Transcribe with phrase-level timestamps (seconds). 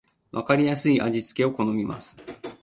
[0.31, 2.17] わかりやすい味付けを好みます